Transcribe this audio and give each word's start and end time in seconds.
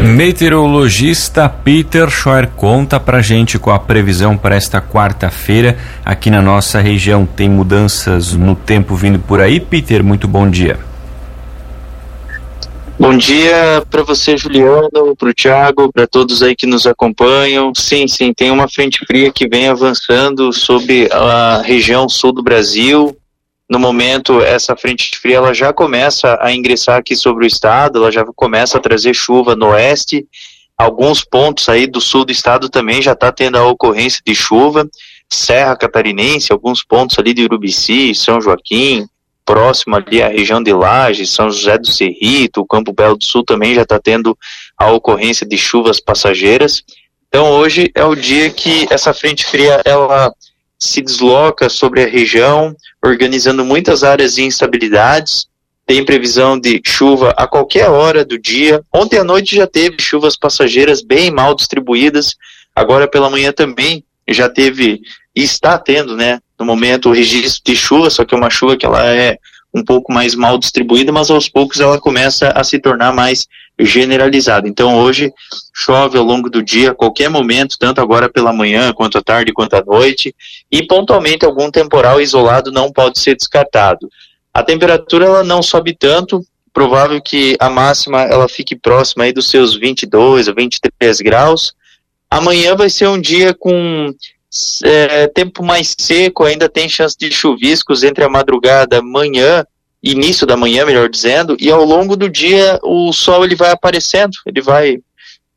Meteorologista 0.00 1.48
Peter 1.48 2.08
Scheuer 2.10 2.48
conta 2.56 2.98
pra 2.98 3.20
gente 3.20 3.58
com 3.58 3.70
a 3.70 3.78
previsão 3.78 4.36
para 4.36 4.54
esta 4.54 4.80
quarta-feira. 4.80 5.76
Aqui 6.04 6.30
na 6.30 6.40
nossa 6.40 6.80
região 6.80 7.26
tem 7.26 7.48
mudanças 7.48 8.32
no 8.32 8.54
tempo 8.54 8.94
vindo 8.94 9.18
por 9.18 9.40
aí. 9.40 9.60
Peter, 9.60 10.02
muito 10.02 10.26
bom 10.26 10.48
dia. 10.48 10.78
Bom 12.98 13.16
dia 13.16 13.82
para 13.90 14.02
você, 14.04 14.36
Juliano, 14.36 15.16
para 15.18 15.28
o 15.28 15.34
Thiago, 15.34 15.92
para 15.92 16.06
todos 16.06 16.42
aí 16.42 16.54
que 16.54 16.66
nos 16.66 16.86
acompanham. 16.86 17.72
Sim, 17.74 18.06
sim, 18.06 18.32
tem 18.32 18.50
uma 18.50 18.68
frente 18.68 19.04
fria 19.06 19.32
que 19.32 19.48
vem 19.48 19.66
avançando 19.66 20.52
sobre 20.52 21.08
a 21.10 21.62
região 21.64 22.08
sul 22.08 22.32
do 22.32 22.42
Brasil. 22.42 23.16
No 23.72 23.78
momento, 23.78 24.42
essa 24.42 24.76
frente 24.76 25.18
fria 25.18 25.36
ela 25.36 25.54
já 25.54 25.72
começa 25.72 26.38
a 26.42 26.52
ingressar 26.52 26.98
aqui 26.98 27.16
sobre 27.16 27.46
o 27.46 27.46
estado, 27.46 28.00
ela 28.00 28.12
já 28.12 28.22
começa 28.36 28.76
a 28.76 28.80
trazer 28.82 29.14
chuva 29.14 29.56
no 29.56 29.68
oeste. 29.68 30.26
Alguns 30.76 31.24
pontos 31.24 31.70
aí 31.70 31.86
do 31.86 31.98
sul 31.98 32.26
do 32.26 32.32
estado 32.32 32.68
também 32.68 33.00
já 33.00 33.12
está 33.12 33.32
tendo 33.32 33.56
a 33.56 33.66
ocorrência 33.66 34.20
de 34.26 34.34
chuva. 34.34 34.86
Serra 35.26 35.74
Catarinense, 35.74 36.52
alguns 36.52 36.84
pontos 36.84 37.18
ali 37.18 37.32
de 37.32 37.44
Urubici, 37.44 38.14
São 38.14 38.42
Joaquim, 38.42 39.06
próximo 39.42 39.96
ali 39.96 40.22
à 40.22 40.28
região 40.28 40.62
de 40.62 40.74
Lages, 40.74 41.30
São 41.30 41.50
José 41.50 41.78
do 41.78 41.86
Cerrito, 41.86 42.60
o 42.60 42.66
Campo 42.66 42.92
Belo 42.92 43.16
do 43.16 43.24
Sul 43.24 43.42
também 43.42 43.74
já 43.74 43.84
está 43.84 43.98
tendo 43.98 44.36
a 44.76 44.90
ocorrência 44.90 45.48
de 45.48 45.56
chuvas 45.56 45.98
passageiras. 45.98 46.82
Então 47.26 47.50
hoje 47.52 47.90
é 47.94 48.04
o 48.04 48.14
dia 48.14 48.50
que 48.50 48.86
essa 48.90 49.14
frente 49.14 49.46
fria 49.46 49.80
ela 49.82 50.30
se 50.82 51.00
desloca 51.00 51.68
sobre 51.68 52.02
a 52.02 52.08
região, 52.08 52.74
organizando 53.04 53.64
muitas 53.64 54.02
áreas 54.02 54.34
de 54.34 54.42
instabilidades. 54.42 55.46
Tem 55.86 56.04
previsão 56.04 56.58
de 56.58 56.80
chuva 56.84 57.32
a 57.36 57.46
qualquer 57.46 57.88
hora 57.88 58.24
do 58.24 58.36
dia. 58.36 58.82
Ontem 58.92 59.18
à 59.18 59.24
noite 59.24 59.54
já 59.54 59.66
teve 59.66 59.96
chuvas 60.00 60.36
passageiras 60.36 61.00
bem 61.00 61.30
mal 61.30 61.54
distribuídas. 61.54 62.34
Agora 62.74 63.06
pela 63.06 63.30
manhã 63.30 63.52
também 63.52 64.04
já 64.28 64.48
teve 64.48 65.00
e 65.34 65.42
está 65.42 65.78
tendo, 65.78 66.16
né, 66.16 66.40
no 66.58 66.66
momento 66.66 67.08
o 67.10 67.12
registro 67.12 67.62
de 67.64 67.76
chuva, 67.76 68.10
só 68.10 68.24
que 68.24 68.34
é 68.34 68.38
uma 68.38 68.50
chuva 68.50 68.76
que 68.76 68.84
ela 68.84 69.06
é 69.06 69.38
um 69.74 69.82
pouco 69.82 70.12
mais 70.12 70.34
mal 70.34 70.58
distribuída, 70.58 71.10
mas 71.10 71.30
aos 71.30 71.48
poucos 71.48 71.80
ela 71.80 71.98
começa 71.98 72.48
a 72.48 72.62
se 72.62 72.78
tornar 72.78 73.12
mais 73.12 73.46
generalizada. 73.78 74.68
Então 74.68 74.98
hoje 74.98 75.32
chove 75.72 76.18
ao 76.18 76.24
longo 76.24 76.50
do 76.50 76.62
dia, 76.62 76.90
a 76.90 76.94
qualquer 76.94 77.30
momento, 77.30 77.76
tanto 77.78 78.00
agora 78.00 78.28
pela 78.28 78.52
manhã, 78.52 78.92
quanto 78.92 79.18
à 79.18 79.22
tarde, 79.22 79.52
quanto 79.52 79.74
à 79.74 79.82
noite, 79.82 80.34
e 80.70 80.86
pontualmente 80.86 81.44
algum 81.44 81.70
temporal 81.70 82.20
isolado 82.20 82.70
não 82.70 82.92
pode 82.92 83.18
ser 83.18 83.34
descartado. 83.34 84.08
A 84.52 84.62
temperatura 84.62 85.24
ela 85.24 85.42
não 85.42 85.62
sobe 85.62 85.96
tanto, 85.98 86.44
provável 86.72 87.20
que 87.20 87.56
a 87.58 87.70
máxima 87.70 88.22
ela 88.22 88.48
fique 88.48 88.76
próxima 88.76 89.24
aí 89.24 89.32
dos 89.32 89.48
seus 89.48 89.76
22 89.76 90.48
a 90.48 90.52
23 90.52 91.20
graus. 91.20 91.74
Amanhã 92.30 92.74
vai 92.74 92.90
ser 92.90 93.08
um 93.08 93.20
dia 93.20 93.54
com 93.54 94.14
é, 94.84 95.26
tempo 95.28 95.64
mais 95.64 95.94
seco, 95.98 96.44
ainda 96.44 96.68
tem 96.68 96.88
chance 96.88 97.16
de 97.18 97.30
chuviscos 97.30 98.02
entre 98.02 98.22
a 98.22 98.28
madrugada, 98.28 99.00
manhã, 99.00 99.64
início 100.02 100.46
da 100.46 100.56
manhã, 100.56 100.84
melhor 100.84 101.08
dizendo, 101.08 101.56
e 101.58 101.70
ao 101.70 101.84
longo 101.84 102.16
do 102.16 102.28
dia 102.28 102.78
o 102.82 103.12
sol 103.12 103.44
ele 103.44 103.54
vai 103.54 103.70
aparecendo, 103.70 104.32
ele 104.44 104.60
vai 104.60 104.98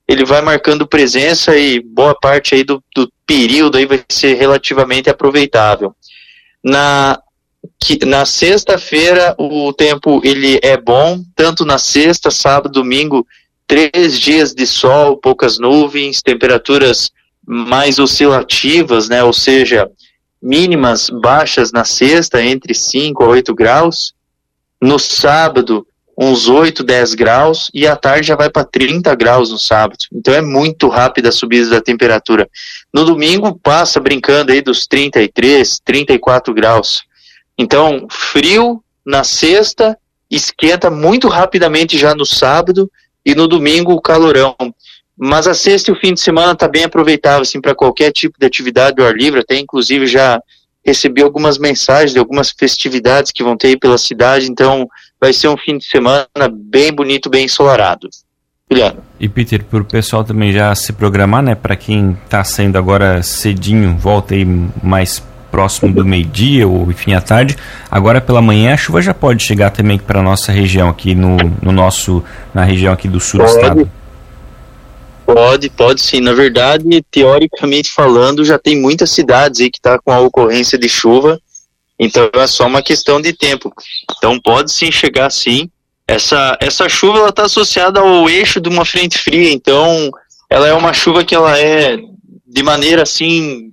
ele 0.08 0.24
vai 0.24 0.40
marcando 0.40 0.88
presença 0.88 1.58
e 1.58 1.80
boa 1.80 2.14
parte 2.14 2.54
aí 2.54 2.64
do, 2.64 2.82
do 2.96 3.12
período 3.26 3.76
aí 3.76 3.88
vai 3.88 4.04
ser 4.08 4.36
relativamente 4.36 5.10
aproveitável. 5.10 5.96
Na 6.64 7.20
na 8.06 8.26
sexta-feira 8.26 9.36
o 9.40 9.74
tempo 9.74 10.22
ele 10.24 10.60
é 10.62 10.78
bom, 10.78 11.24
tanto 11.36 11.66
na 11.66 11.80
sexta, 11.80 12.30
sábado, 12.30 12.72
domingo, 12.72 13.26
três 13.68 14.20
dias 14.20 14.54
de 14.54 14.68
sol, 14.68 15.18
poucas 15.18 15.58
nuvens, 15.58 16.22
temperaturas 16.22 17.12
mais 17.48 18.00
oscilativas, 18.00 19.10
né? 19.10 19.24
Ou 19.24 19.34
seja, 19.34 19.90
mínimas 20.42 21.10
baixas 21.10 21.72
na 21.72 21.84
sexta, 21.84 22.44
entre 22.44 22.74
5 22.74 23.24
a 23.24 23.28
8 23.28 23.54
graus. 23.54 24.14
No 24.82 25.00
sábado, 25.00 25.88
uns 26.18 26.48
8, 26.48 26.84
10 26.84 27.14
graus. 27.14 27.70
E 27.74 27.88
à 27.88 27.96
tarde 27.96 28.28
já 28.28 28.36
vai 28.36 28.50
para 28.50 28.64
30 28.64 29.14
graus 29.16 29.52
no 29.52 29.60
sábado. 29.60 30.06
Então 30.14 30.34
é 30.34 30.42
muito 30.42 30.88
rápida 30.88 31.30
a 31.30 31.32
subida 31.32 31.70
da 31.70 31.82
temperatura. 31.82 32.50
No 32.94 33.04
domingo, 33.04 33.60
passa 33.62 34.00
brincando 34.00 34.52
aí 34.52 34.62
dos 34.62 34.88
33, 34.88 35.80
34 35.84 36.54
graus. 36.54 37.04
Então, 37.58 38.08
frio 38.10 38.84
na 39.06 39.24
sexta, 39.24 39.98
esquenta 40.30 40.90
muito 40.90 41.28
rapidamente 41.28 41.98
já 41.98 42.14
no 42.16 42.26
sábado. 42.26 42.90
E 43.26 43.34
no 43.34 43.48
domingo, 43.48 44.00
calorão. 44.00 44.56
Mas 45.18 45.48
a 45.48 45.54
sexta 45.54 45.92
e 45.92 45.94
o 45.94 46.00
fim 46.00 46.14
de 46.14 46.20
semana 46.20 46.52
está 46.52 46.68
bem 46.68 46.84
aproveitável 46.84 47.42
assim, 47.42 47.62
para 47.62 47.74
qualquer 47.74 48.12
tipo 48.12 48.38
de 48.40 48.46
atividade 48.46 48.98
do 48.98 49.06
ar 49.06 49.16
livre. 49.16 49.40
Até 49.40 49.58
inclusive 49.58 50.08
já 50.08 50.42
recebi 50.86 51.22
algumas 51.22 51.58
mensagens 51.58 52.12
de 52.14 52.20
algumas 52.20 52.52
festividades 52.52 53.32
que 53.32 53.44
vão 53.44 53.58
ter 53.58 53.68
aí 53.68 53.80
pela 53.80 53.98
cidade. 53.98 54.50
Então 54.50 54.88
vai 55.20 55.34
ser 55.34 55.48
um 55.48 55.58
fim 55.58 55.78
de 55.78 55.86
semana 55.86 56.28
bem 56.52 56.92
bonito, 56.92 57.30
bem 57.30 57.46
ensolarado. 57.46 58.10
Juliano. 58.70 58.98
E 59.20 59.30
Peter, 59.30 59.64
para 59.64 59.82
o 59.82 59.86
pessoal 59.86 60.24
também 60.24 60.52
já 60.52 60.74
se 60.74 60.92
programar, 60.92 61.44
né? 61.44 61.56
Para 61.56 61.76
quem 61.76 62.18
está 62.26 62.44
saindo 62.44 62.78
agora 62.78 63.22
cedinho, 63.22 63.96
volta 63.96 64.34
aí 64.34 64.46
mais 64.84 65.24
próximo 65.52 65.94
do 65.94 66.04
meio-dia 66.04 66.68
ou 66.68 66.90
enfim 66.92 67.14
à 67.14 67.22
tarde. 67.22 67.56
Agora 67.90 68.20
pela 68.20 68.42
manhã 68.42 68.74
a 68.74 68.78
chuva 68.78 69.02
já 69.02 69.14
pode 69.14 69.42
chegar 69.44 69.70
também 69.70 69.98
para 69.98 70.22
nossa 70.22 70.52
região 70.52 70.90
aqui 70.90 71.16
no, 71.16 71.38
no 71.62 71.72
nosso 71.72 72.24
na 72.54 72.64
região 72.64 72.92
aqui 72.92 73.08
do 73.08 73.20
sul 73.20 73.40
do 73.40 73.46
estado. 73.46 73.90
Pode, 75.26 75.70
pode 75.72 76.02
sim. 76.02 76.22
Na 76.22 76.34
verdade, 76.34 76.86
teoricamente 77.10 77.92
falando, 77.92 78.46
já 78.46 78.60
tem 78.60 78.80
muitas 78.80 79.12
cidades 79.12 79.60
aí 79.60 79.72
que 79.72 79.80
está 79.80 79.98
com 80.00 80.12
a 80.12 80.20
ocorrência 80.20 80.78
de 80.78 80.88
chuva, 80.88 81.42
então 82.00 82.30
é 82.34 82.48
só 82.48 82.68
uma 82.68 82.84
questão 82.84 83.20
de 83.20 83.34
tempo. 83.34 83.74
Então 84.18 84.40
pode 84.40 84.72
sim 84.72 84.92
chegar 84.92 85.32
sim. 85.32 85.70
Essa, 86.08 86.56
essa 86.62 86.88
chuva 86.88 87.28
está 87.30 87.46
associada 87.46 88.00
ao 88.00 88.30
eixo 88.30 88.62
de 88.62 88.70
uma 88.70 88.86
frente 88.86 89.18
fria, 89.18 89.52
então 89.52 90.12
ela 90.50 90.68
é 90.68 90.74
uma 90.74 90.94
chuva 90.94 91.24
que 91.24 91.34
ela 91.34 91.58
é 91.60 91.98
de 92.46 92.62
maneira 92.64 93.02
assim 93.02 93.72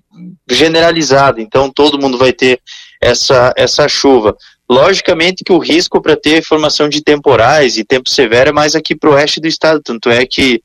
generalizada, 0.49 1.41
então 1.41 1.71
todo 1.71 2.01
mundo 2.01 2.17
vai 2.17 2.33
ter 2.33 2.61
essa, 3.01 3.53
essa 3.57 3.87
chuva. 3.87 4.35
Logicamente 4.69 5.45
que 5.45 5.53
o 5.53 5.59
risco 5.59 6.01
para 6.01 6.17
ter 6.17 6.43
formação 6.43 6.89
de 6.89 7.03
temporais 7.03 7.77
e 7.77 7.85
tempo 7.85 8.09
severo 8.09 8.49
é 8.49 8.53
mais 8.53 8.75
aqui 8.75 8.95
para 8.95 9.11
o 9.11 9.13
oeste 9.13 9.41
do 9.41 9.47
estado, 9.47 9.83
tanto 9.85 10.09
é 10.09 10.25
que 10.25 10.63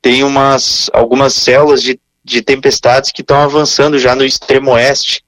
tem 0.00 0.22
umas, 0.22 0.90
algumas 0.92 1.34
células 1.34 1.82
de, 1.82 1.98
de 2.24 2.42
tempestades 2.42 3.10
que 3.10 3.20
estão 3.20 3.40
avançando 3.40 3.98
já 3.98 4.14
no 4.14 4.24
extremo 4.24 4.72
oeste, 4.72 5.22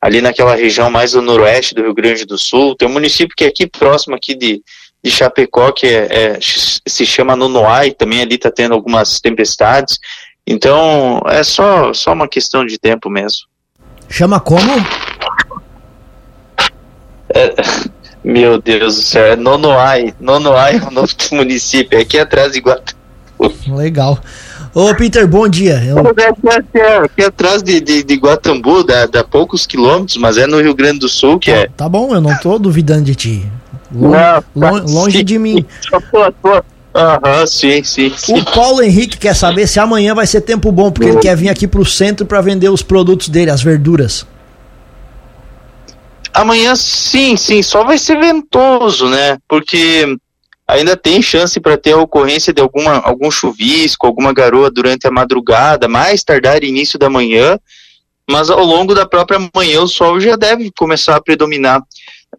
ali 0.00 0.20
naquela 0.20 0.54
região 0.54 0.90
mais 0.90 1.12
do 1.12 1.22
noroeste 1.22 1.74
do 1.74 1.82
Rio 1.82 1.94
Grande 1.94 2.24
do 2.24 2.36
Sul. 2.36 2.76
Tem 2.76 2.88
um 2.88 2.92
município 2.92 3.34
que 3.36 3.44
é 3.44 3.48
aqui 3.48 3.66
próximo 3.66 4.14
aqui 4.14 4.34
de, 4.34 4.62
de 5.02 5.10
Chapecó, 5.10 5.72
que 5.72 5.86
é, 5.86 6.34
é, 6.34 6.38
se 6.40 7.06
chama 7.06 7.36
Nonoai, 7.36 7.92
também 7.92 8.20
ali 8.20 8.34
está 8.34 8.50
tendo 8.50 8.74
algumas 8.74 9.20
tempestades. 9.20 9.98
Então, 10.46 11.20
é 11.26 11.42
só, 11.42 11.92
só 11.92 12.12
uma 12.12 12.28
questão 12.28 12.64
de 12.64 12.78
tempo 12.78 13.10
mesmo. 13.10 13.46
Chama 14.08 14.38
como? 14.38 14.70
É, 17.28 17.54
meu 18.22 18.60
Deus 18.60 18.96
do 18.96 19.02
céu, 19.02 19.24
é 19.24 19.36
Nonoai. 19.36 20.14
Nonoai 20.20 20.76
é 20.76 20.88
o 20.88 20.90
nome 20.90 21.08
do 21.08 21.36
município, 21.36 21.98
é 21.98 22.02
aqui 22.02 22.18
atrás 22.18 22.52
de 22.52 22.60
Guatemala. 22.60 22.95
Legal. 23.68 24.18
Ô, 24.74 24.94
Peter, 24.94 25.26
bom 25.26 25.48
dia. 25.48 25.82
Eu... 25.84 25.98
Aqui, 25.98 26.78
aqui 26.80 27.24
atrás 27.24 27.62
de, 27.62 27.80
de, 27.80 28.02
de 28.02 28.14
Guatambu, 28.14 28.84
dá, 28.84 29.06
dá, 29.06 29.24
poucos 29.24 29.66
quilômetros, 29.66 30.16
mas 30.16 30.36
é 30.36 30.46
no 30.46 30.60
Rio 30.60 30.74
Grande 30.74 31.00
do 31.00 31.08
Sul 31.08 31.38
que 31.38 31.50
tá, 31.50 31.58
é. 31.58 31.68
Tá 31.76 31.88
bom, 31.88 32.14
eu 32.14 32.20
não 32.20 32.36
tô 32.38 32.58
duvidando 32.58 33.04
de 33.04 33.14
ti. 33.14 33.46
Longe, 33.92 34.44
não, 34.54 34.70
longe, 34.70 34.94
longe 34.94 35.22
de 35.22 35.38
mim. 35.38 35.64
Aham, 36.94 37.40
uhum, 37.40 37.46
sim, 37.46 37.84
sim, 37.84 38.10
sim, 38.16 38.38
O 38.38 38.44
Paulo 38.46 38.82
Henrique 38.82 39.18
quer 39.18 39.34
saber 39.34 39.66
se 39.66 39.78
amanhã 39.78 40.14
vai 40.14 40.26
ser 40.26 40.40
tempo 40.40 40.72
bom, 40.72 40.90
porque 40.90 41.10
ele 41.10 41.18
quer 41.18 41.36
vir 41.36 41.50
aqui 41.50 41.68
pro 41.68 41.84
centro 41.84 42.24
para 42.24 42.40
vender 42.40 42.70
os 42.70 42.82
produtos 42.82 43.28
dele, 43.28 43.50
as 43.50 43.62
verduras. 43.62 44.26
Amanhã 46.32 46.74
sim, 46.74 47.36
sim, 47.36 47.62
só 47.62 47.84
vai 47.84 47.98
ser 47.98 48.18
ventoso, 48.18 49.08
né? 49.08 49.36
Porque 49.46 50.16
ainda 50.66 50.96
tem 50.96 51.22
chance 51.22 51.60
para 51.60 51.76
ter 51.76 51.92
a 51.92 51.98
ocorrência 51.98 52.52
de 52.52 52.60
alguma, 52.60 52.98
algum 52.98 53.30
chuvisco, 53.30 54.06
alguma 54.06 54.32
garoa 54.32 54.70
durante 54.70 55.06
a 55.06 55.10
madrugada, 55.10 55.86
mais 55.86 56.24
tardar 56.24 56.64
início 56.64 56.98
da 56.98 57.08
manhã, 57.08 57.58
mas 58.28 58.50
ao 58.50 58.64
longo 58.64 58.94
da 58.94 59.06
própria 59.06 59.38
manhã 59.54 59.80
o 59.82 59.88
sol 59.88 60.18
já 60.20 60.34
deve 60.34 60.72
começar 60.76 61.16
a 61.16 61.20
predominar. 61.20 61.82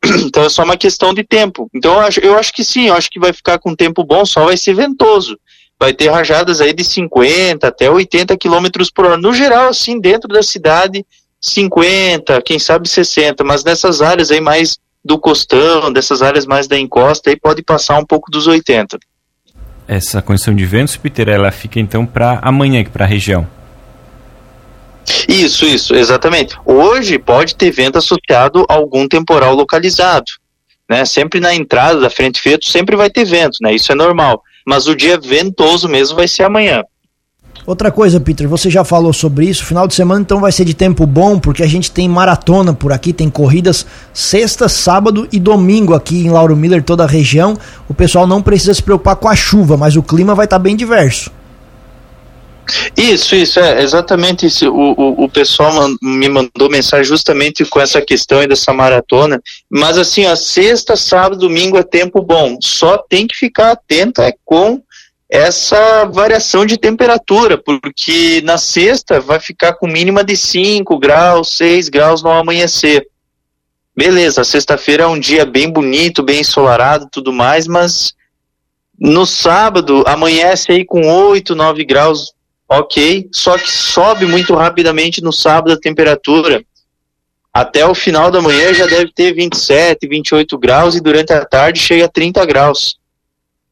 Então 0.25 0.44
é 0.44 0.50
só 0.50 0.63
uma 0.63 0.77
questão 0.77 1.13
de 1.13 1.24
tempo. 1.24 1.69
Então 1.74 1.94
eu 1.94 2.00
acho, 2.01 2.19
eu 2.19 2.38
acho 2.38 2.53
que 2.53 2.63
sim, 2.63 2.88
eu 2.88 2.94
acho 2.94 3.09
que 3.09 3.19
vai 3.19 3.31
ficar 3.31 3.57
com 3.57 3.74
tempo 3.74 4.03
bom, 4.03 4.25
sol 4.25 4.45
vai 4.45 4.57
ser 4.57 4.73
ventoso. 4.73 5.39
Vai 5.80 5.94
ter 5.94 6.09
rajadas 6.09 6.59
aí 6.59 6.73
de 6.73 6.83
50 6.83 7.68
até 7.68 7.89
80 7.89 8.35
quilômetros 8.38 8.91
por 8.91 9.06
hora. 9.06 9.18
No 9.18 9.31
geral, 9.31 9.69
assim, 9.69 10.00
dentro 10.00 10.27
da 10.27 10.41
cidade, 10.41 11.06
50, 11.39 12.41
quem 12.41 12.59
sabe 12.59 12.89
60, 12.89 13.44
mas 13.44 13.63
nessas 13.63 14.01
áreas 14.01 14.31
aí 14.31 14.41
mais 14.41 14.77
do 15.07 15.18
costão, 15.18 15.92
dessas 15.92 16.21
áreas 16.21 16.45
mais 16.45 16.68
da 16.68 16.77
encosta, 16.77 17.30
aí 17.30 17.39
pode 17.39 17.63
passar 17.63 17.98
um 17.98 18.06
pouco 18.06 18.30
dos 18.30 18.45
80. 18.45 19.00
Essa 19.88 20.21
condição 20.21 20.54
de 20.54 20.65
ventos, 20.65 20.98
Peter, 20.98 21.30
ela 21.30 21.50
fica 21.50 21.80
então 21.80 22.06
para 22.06 22.39
amanhã 22.44 22.83
para 22.83 23.06
a 23.06 23.07
região. 23.07 23.48
Isso, 25.27 25.65
isso, 25.65 25.95
exatamente. 25.95 26.57
Hoje 26.65 27.18
pode 27.18 27.56
ter 27.56 27.71
vento 27.71 27.98
associado 27.98 28.65
a 28.69 28.74
algum 28.74 29.07
temporal 29.07 29.56
localizado, 29.56 30.25
né? 30.89 31.06
Sempre 31.06 31.39
na 31.39 31.56
entrada 31.56 32.01
da 32.01 32.09
frente 32.09 32.42
fria 32.42 32.59
sempre 32.62 32.98
vai 32.98 33.09
ter 33.09 33.24
vento, 33.24 33.57
né? 33.62 33.74
Isso 33.74 33.92
é 33.92 33.95
normal. 33.95 34.44
Mas 34.65 34.88
o 34.88 34.95
dia 34.95 35.18
ventoso 35.18 35.88
mesmo 35.88 36.18
vai 36.18 36.27
ser 36.27 36.44
amanhã. 36.44 36.83
Outra 37.67 37.91
coisa, 37.91 38.17
Peter, 38.17 38.47
você 38.47 38.69
já 38.69 38.85
falou 38.85 39.11
sobre 39.11 39.45
isso. 39.45 39.65
Final 39.65 39.89
de 39.89 39.93
semana 39.93 40.21
então 40.21 40.39
vai 40.39 40.53
ser 40.53 40.63
de 40.63 40.73
tempo 40.73 41.05
bom, 41.05 41.37
porque 41.37 41.61
a 41.61 41.67
gente 41.67 41.91
tem 41.91 42.07
maratona 42.07 42.73
por 42.73 42.93
aqui, 42.93 43.11
tem 43.11 43.29
corridas 43.29 43.85
sexta, 44.13 44.69
sábado 44.69 45.27
e 45.33 45.37
domingo 45.37 45.93
aqui 45.93 46.25
em 46.25 46.29
Lauro 46.29 46.55
Miller, 46.55 46.81
toda 46.81 47.03
a 47.03 47.07
região. 47.07 47.57
O 47.89 47.93
pessoal 47.93 48.25
não 48.25 48.41
precisa 48.41 48.73
se 48.73 48.81
preocupar 48.81 49.17
com 49.17 49.27
a 49.27 49.35
chuva, 49.35 49.75
mas 49.75 49.97
o 49.97 50.01
clima 50.01 50.33
vai 50.33 50.45
estar 50.45 50.55
tá 50.55 50.63
bem 50.63 50.77
diverso. 50.77 51.29
Isso, 52.95 53.35
isso, 53.35 53.59
é 53.59 53.81
exatamente 53.81 54.45
isso. 54.45 54.69
O, 54.69 54.93
o, 54.93 55.23
o 55.25 55.29
pessoal 55.29 55.73
man, 55.73 55.97
me 56.01 56.29
mandou 56.29 56.69
mensagem 56.69 57.03
justamente 57.03 57.65
com 57.65 57.81
essa 57.81 58.01
questão 58.01 58.39
aí 58.39 58.47
dessa 58.47 58.71
maratona. 58.71 59.41
Mas 59.69 59.97
assim, 59.97 60.25
a 60.25 60.37
sexta, 60.37 60.95
sábado, 60.95 61.41
domingo 61.41 61.77
é 61.77 61.83
tempo 61.83 62.21
bom. 62.21 62.57
Só 62.61 62.97
tem 62.97 63.27
que 63.27 63.35
ficar 63.35 63.71
atento 63.71 64.21
é 64.21 64.33
com 64.45 64.81
essa 65.29 66.06
variação 66.06 66.65
de 66.65 66.77
temperatura, 66.77 67.57
porque 67.57 68.41
na 68.45 68.57
sexta 68.57 69.19
vai 69.19 69.39
ficar 69.39 69.74
com 69.74 69.88
mínima 69.88 70.24
de 70.24 70.38
5 70.38 70.97
graus, 70.97 71.57
6 71.57 71.89
graus 71.89 72.24
no 72.24 72.29
amanhecer. 72.31 73.07
Beleza, 73.95 74.44
sexta-feira 74.44 75.03
é 75.03 75.07
um 75.07 75.19
dia 75.19 75.45
bem 75.45 75.69
bonito, 75.69 76.24
bem 76.24 76.41
ensolarado 76.41 77.09
tudo 77.12 77.33
mais, 77.33 77.68
mas 77.68 78.13
no 78.97 79.25
sábado 79.25 80.03
amanhece 80.07 80.71
aí 80.71 80.85
com 80.85 81.06
8, 81.07 81.56
9 81.56 81.83
graus, 81.83 82.31
ok, 82.69 83.27
só 83.33 83.57
que 83.57 83.69
sobe 83.69 84.25
muito 84.25 84.56
rapidamente 84.56 85.21
no 85.21 85.33
sábado 85.33 85.73
a 85.73 85.80
temperatura. 85.80 86.63
Até 87.53 87.85
o 87.85 87.95
final 87.95 88.30
da 88.30 88.39
manhã 88.39 88.73
já 88.73 88.85
deve 88.85 89.12
ter 89.12 89.33
27, 89.33 90.07
28 90.07 90.57
graus 90.57 90.95
e 90.95 91.01
durante 91.01 91.33
a 91.33 91.44
tarde 91.44 91.80
chega 91.80 92.06
a 92.06 92.09
30 92.09 92.45
graus. 92.45 92.97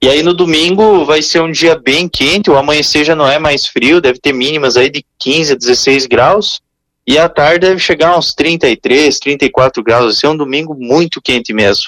E 0.05 0.07
aí 0.07 0.21
no 0.21 0.35
domingo 0.35 1.03
vai 1.03 1.19
ser 1.23 1.41
um 1.41 1.51
dia 1.51 1.75
bem 1.83 2.07
quente, 2.07 2.51
o 2.51 2.55
amanhecer 2.55 3.03
já 3.03 3.15
não 3.15 3.27
é 3.27 3.39
mais 3.39 3.65
frio, 3.65 3.99
deve 3.99 4.19
ter 4.19 4.33
mínimas 4.33 4.77
aí 4.77 4.87
de 4.87 5.03
15 5.17 5.53
a 5.53 5.55
16 5.55 6.05
graus. 6.05 6.61
E 7.07 7.17
à 7.17 7.27
tarde 7.27 7.61
deve 7.61 7.79
chegar 7.79 8.15
uns 8.15 8.31
33, 8.31 9.17
34 9.17 9.83
graus. 9.83 10.05
Vai 10.05 10.13
ser 10.13 10.27
um 10.27 10.37
domingo 10.37 10.75
muito 10.75 11.19
quente 11.19 11.51
mesmo. 11.53 11.85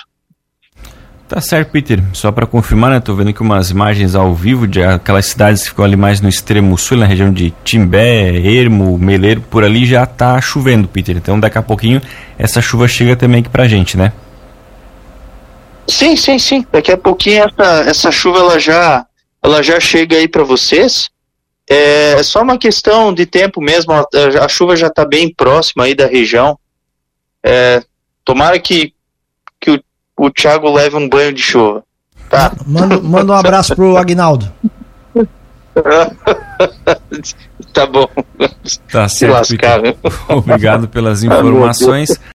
Tá 1.29 1.39
certo, 1.39 1.69
Peter. 1.69 2.03
Só 2.11 2.31
para 2.31 2.47
confirmar, 2.47 2.89
né? 2.89 2.99
Tô 2.99 3.13
vendo 3.13 3.29
aqui 3.29 3.41
umas 3.43 3.69
imagens 3.69 4.15
ao 4.15 4.33
vivo 4.33 4.65
de 4.65 4.81
aquelas 4.81 5.27
cidades 5.27 5.61
que 5.61 5.69
ficam 5.69 5.85
ali 5.85 5.95
mais 5.95 6.19
no 6.19 6.27
extremo 6.27 6.75
sul, 6.75 6.97
na 6.97 7.05
região 7.05 7.31
de 7.31 7.53
Timbé, 7.63 8.35
Ermo, 8.35 8.97
Meleiro, 8.97 9.41
por 9.41 9.63
ali 9.63 9.85
já 9.85 10.07
tá 10.07 10.41
chovendo, 10.41 10.87
Peter. 10.87 11.15
Então 11.15 11.39
daqui 11.39 11.59
a 11.59 11.61
pouquinho 11.61 12.01
essa 12.35 12.63
chuva 12.63 12.87
chega 12.87 13.15
também 13.15 13.41
aqui 13.41 13.49
pra 13.49 13.67
gente, 13.67 13.95
né? 13.95 14.11
Sim, 15.87 16.15
sim, 16.15 16.37
sim. 16.37 16.65
Daqui 16.71 16.91
a 16.91 16.97
pouquinho 16.97 17.45
essa, 17.45 17.89
essa 17.89 18.11
chuva 18.11 18.39
ela 18.39 18.59
já, 18.59 19.05
ela 19.41 19.63
já 19.63 19.79
chega 19.79 20.17
aí 20.17 20.27
para 20.27 20.43
vocês. 20.43 21.09
É, 21.69 22.13
é, 22.13 22.23
só 22.23 22.41
uma 22.41 22.57
questão 22.57 23.13
de 23.13 23.25
tempo 23.25 23.61
mesmo. 23.61 23.93
A, 23.93 24.05
a 24.43 24.47
chuva 24.47 24.75
já 24.75 24.87
está 24.87 25.05
bem 25.05 25.33
próxima 25.33 25.85
aí 25.85 25.95
da 25.95 26.05
região. 26.05 26.57
É, 27.43 27.81
tomara 28.23 28.59
que, 28.59 28.93
que 29.59 29.71
o, 29.71 29.83
o 30.17 30.31
Thiago 30.31 30.71
leve 30.71 30.95
um 30.95 31.07
banho 31.07 31.33
de 31.33 31.41
chuva. 31.41 31.83
Tá? 32.29 32.51
Manda, 32.65 32.99
manda 32.99 33.31
um 33.31 33.35
abraço 33.35 33.75
pro 33.75 33.97
Agnaldo. 33.97 34.51
tá 37.73 37.85
bom. 37.85 38.09
Tá 38.91 39.07
certo. 39.07 39.55
Obrigado 40.27 40.89
pelas 40.89 41.23
informações. 41.23 42.19